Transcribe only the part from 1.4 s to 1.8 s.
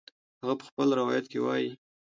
وایي